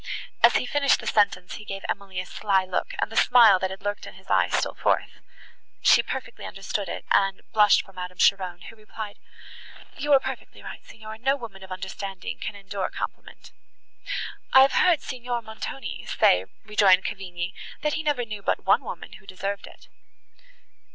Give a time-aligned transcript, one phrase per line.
[0.41, 3.69] As he finished the sentence he gave Emily a sly look, and the smile, that
[3.69, 5.21] had lurked in his eye, stole forth.
[5.83, 9.19] She perfectly understood it, and blushed for Madame Cheron, who replied,
[9.99, 13.51] "You are perfectly right, signor, no woman of understanding can endure compliment."
[14.53, 19.13] "I have heard Signor Montoni say," rejoined Cavigni, "that he never knew but one woman
[19.19, 19.87] who deserved it."